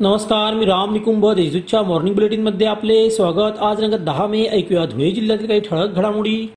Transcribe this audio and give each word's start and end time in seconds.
नमस्कार 0.00 0.54
मी 0.54 0.64
राम 0.64 0.92
निकुंभ 0.92 1.26
देशदूतच्या 1.26 1.82
मॉर्निंग 1.82 2.14
बुलेटिनमध्ये 2.14 2.66
आपले 2.66 3.10
स्वागत. 3.10 3.58
आज 3.60 3.80
रंग 3.80 3.94
दहा 3.94 4.26
मे 4.26 4.44
ऐकूया 4.44 4.84
धुळे 4.84 5.10
जिल्ह्यातील 5.10 5.46
काही 5.46 5.60
ठळक 5.60 5.88
घडामोडी. 5.88 6.52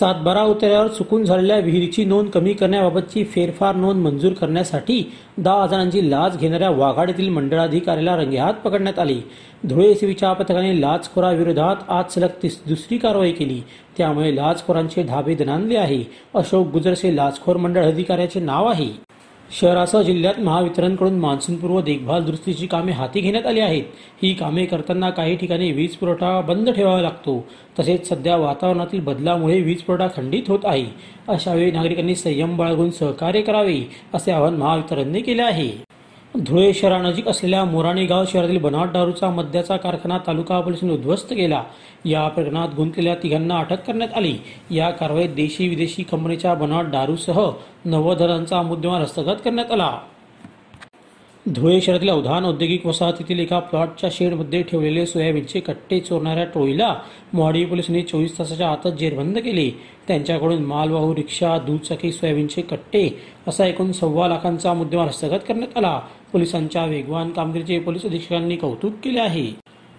सातबारा 0.00 0.42
उतार्यावर 0.42 0.86
चुकून 0.86 1.24
झालेल्या 1.24 1.58
विहिरीची 1.58 2.04
नोंद 2.04 2.30
कमी 2.30 2.52
करण्याबाबतची 2.52 3.24
फेरफार 3.24 3.74
नोंद 3.74 4.02
मंजूर 4.02 4.32
करण्यासाठी 4.32 5.12
दहा 5.38 5.62
हजारांची 5.62 6.10
लाच 6.10 6.38
घेणाऱ्या 6.38 6.70
वाघाडीतील 6.70 7.28
मंडळाधिकाऱ्याला 7.28 8.16
रंगेहात 8.16 8.54
पकडण्यात 8.54 8.98
आली. 8.98 9.20
धुळे 9.64 9.86
एसीबीच्या 9.90 10.32
पथकाने 10.32 10.80
लाचखोराविरोधात 10.80 11.76
आज 11.88 12.12
सलग 12.14 12.28
तिस 12.42 12.60
दुसरी 12.68 12.98
कारवाई 12.98 13.32
केली. 13.32 13.60
त्यामुळे 13.98 14.36
लाचखोरांचे 14.36 15.02
धाबे 15.02 15.34
दणाणले 15.34 15.76
आहे. 15.76 16.02
अशोक 16.34 16.66
गुजरसे 16.66 17.16
लाचखोर 17.16 17.56
मंडळ 17.56 17.84
अधिकाऱ्याचे 17.84 18.40
नाव 18.40 18.66
आहे. 18.66 19.11
शहरासह 19.60 20.02
जिल्ह्यात 20.02 20.40
महावितरणकडून 20.40 21.18
मान्सूनपूर्व 21.18 21.80
देखभाल 21.80 22.24
दुरुस्तीची 22.24 22.66
कामे 22.66 22.92
हाती 22.92 23.20
घेण्यात 23.20 23.46
आली 23.46 23.60
आहेत. 23.60 23.82
ही 24.22 24.34
कामे 24.34 24.64
करताना 24.64 25.10
काही 25.10 25.36
ठिकाणी 25.36 25.72
वीज 25.72 25.96
पुरवठा 25.96 26.40
बंद 26.40 26.70
ठेवावा 26.70 27.00
लागतो. 27.00 27.44
तसेच 27.78 28.08
सध्या 28.08 28.36
वातावरणातील 28.36 29.00
बदलामुळे 29.00 29.60
वीज 29.60 29.82
पुरवठा 29.82 30.06
खंडित 30.16 30.42
होत 30.48 30.58
आहे. 30.64 30.84
अशावेळी 31.28 31.70
नागरिकांनी 31.70 32.14
संयम 32.14 32.56
बाळगून 32.56 32.90
सहकार्य 32.90 33.40
करावे 33.40 33.80
असे 34.14 34.32
आवाहन 34.32 34.54
महावितरणने 34.54 35.20
केले 35.20 35.42
आहे. 35.42 35.91
धुळे 36.40 36.74
शहरानजीक 36.74 37.28
असलेल्या 37.28 37.64
मोराणी 37.64 38.06
गाव 38.06 38.24
शहरातील 38.26 38.58
बनावट 38.58 38.88
दारूचा 38.92 39.30
मद्याचा 39.30 39.76
कारखाना 39.76 40.18
तालुका 40.18 40.60
पोलिसांनी 40.60 40.94
उद्ध्वस्त 40.94 41.32
केला. 41.32 41.64
या 42.04 42.28
प्रकरणात 42.28 42.68
गुंतलेल्या 42.76 43.14
तिघांना 43.14 43.58
अटक 43.58 43.86
करण्यात 43.86 44.16
आली. 44.16 44.38
या 44.70 44.90
कारवाईत 44.90 45.28
देशी 45.28 45.68
विदेशी 45.68 46.02
कंपनीच्या 46.02 46.54
बनावट 46.54 46.84
दारूसह 46.84 47.50
नव्वद 47.84 48.22
मुद्देमाल 48.52 49.02
हस्तगत 49.02 49.36
करण्यात 49.44 49.72
आला. 49.72 49.98
धुळे 51.46 51.80
शहरातील 51.80 52.08
अवधान 52.08 52.44
औद्योगिक 52.44 52.84
वसाहतीतील 52.86 53.38
एका 53.40 53.58
प्लॉटच्या 53.58 54.10
शेडमध्ये 54.12 54.62
ठेवलेले 54.62 55.06
सोयाबीनचे 55.06 55.60
कट्टे 55.60 55.98
चोरणाऱ्या 56.00 56.44
टोळीला 56.44 56.94
मोहाडी 57.32 57.64
पोलिसांनी 57.64 58.02
चोवीस 58.02 58.38
तासाच्या 58.38 58.68
आतच 58.68 58.94
जेरबंद 58.98 59.38
केले. 59.38 59.68
त्यांच्याकडून 60.08 60.62
मालवाहू 60.64 61.14
रिक्षा 61.14 61.56
दुचाकी 61.58 62.12
सोयाबीनचे 62.12 62.62
कट्टे 62.62 63.08
असा 63.48 63.66
एकूण 63.66 63.90
सव्वा 63.92 64.28
लाखांचा 64.28 64.74
मुद्देमाल 64.74 65.08
हस्तगत 65.08 65.48
करण्यात 65.48 65.76
आला. 65.76 65.98
पोलिसांच्या 66.32 66.84
वेगवान 66.84 67.30
कामगिरीचे 67.30 67.78
पोलीस 67.78 68.04
अधीक्षकांनी 68.04 68.56
कौतुक 68.56 68.92
केले 69.04 69.20
आहे. 69.20 69.46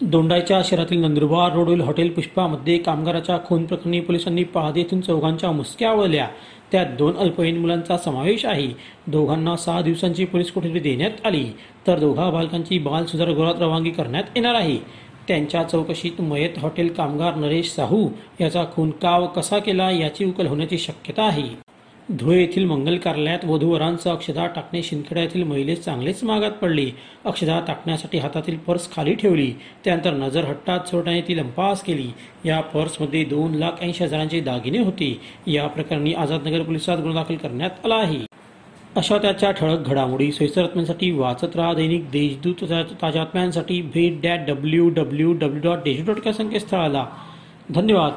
दोंडाईच्या 0.00 0.60
शहरातील 0.64 1.00
नंदुरबार 1.00 1.52
रोडवरील 1.52 1.80
हॉटेल 1.80 2.10
पुष्पामध्ये 2.12 2.76
कामगाराच्या 2.78 3.38
खून 3.44 3.64
प्रकरणी 3.66 4.00
पोलिसांनी 4.00 4.42
पहादी 4.44 4.80
येथून 4.80 5.00
चौघांच्या 5.00 5.50
मुसक्या 5.52 5.90
आवळल्या 5.90 6.26
त्यात 6.72 6.86
दोन 6.98 7.16
अल्पवयीन 7.16 7.60
मुलांचा 7.60 7.96
समावेश 7.96 8.44
आहे. 8.44 8.66
दोघांना 9.06 9.56
सहा 9.56 9.80
दिवसांची 9.82 10.24
पोलीस 10.24 10.50
कोठडी 10.52 10.80
देण्यात 10.80 11.26
आली. 11.26 11.44
तर 11.86 11.98
दोघा 11.98 12.30
बालकांची 12.30 12.78
बाल 12.78 13.04
सुधार 13.04 13.30
गृहात 13.30 13.60
रवानगी 13.60 13.90
करण्यात 13.90 14.36
येणार 14.36 14.54
आहे. 14.54 14.76
त्यांच्या 15.28 15.62
चौकशीत 15.62 16.20
मयत 16.20 16.58
हॉटेल 16.58 16.88
कामगार 16.88 17.34
नरेश 17.34 17.70
साहू 17.70 18.08
याचा 18.40 18.64
खून 18.74 18.90
का 18.90 19.18
व 19.18 19.26
कसा 19.26 19.58
केला 19.58 19.90
याची 19.90 20.24
उकल 20.24 20.46
होण्याची 20.46 20.78
शक्यता 20.78 21.22
आहे. 21.22 21.48
धुळे 22.12 22.40
येथील 22.40 22.64
मंगल 22.64 22.96
कार्यालयात 22.96 23.44
वधूवरांचं 23.44 24.10
अक्षदा 24.10 24.46
टाकणे 24.46 24.82
शिंदखेडा 24.82 25.20
येथील 25.20 25.42
महिलेस 25.42 25.84
चांगलेच 25.84 26.24
मागात 26.24 26.50
पडले. 26.50 26.90
अक्षदा 27.24 27.60
टाकण्यासाठी 27.66 28.18
हातातील 28.18 28.58
पर्स 28.58 28.92
खाली 28.92 29.14
ठेवली. 29.14 29.52
त्यानंतर 29.84 30.12
नजर 30.12 30.44
हट्टात 30.44 30.80
चोरट्याने 30.80 31.20
ती 31.20 31.36
लंपास 31.36 31.82
केली. 31.82 32.08
या 32.44 32.60
पर्समध्ये 32.60 33.24
दोन 33.24 33.54
लाख 33.54 33.82
ऐंशी 33.82 34.04
हजारांचे 34.04 34.40
दागिने 34.40 34.78
होते. 34.78 35.20
या 35.46 35.66
प्रकरणी 35.66 36.12
आझादनगर 36.12 36.62
पोलिसात 36.62 36.98
गुन्हा 36.98 37.22
दाखल 37.22 37.36
करण्यात 37.36 37.70
आला 37.84 37.94
आहे. 37.94 38.26
अशा 38.96 39.18
त्याच्या 39.18 39.50
ठळक 39.50 39.78
घडामोडी 39.78 40.32
सोयीस्कर 40.32 40.62
बातम्यांसाठी 40.62 41.10
वाचत 41.10 41.56
राहा 41.56 41.74
दैनिक 41.74 42.10
देशदूत 42.10 42.54
ताज्या 43.02 43.24
बातम्यांसाठी 43.24 43.82
भेट 43.82 44.20
dot 44.22 44.40
W 44.48 44.88
W 44.88 45.32
W 45.32 45.60
dot 45.62 45.78
Deshdoot 45.78 46.14
dot 46.14 46.34
संकेतस्थळाला. 46.34 47.06
धन्यवाद. 47.74 48.12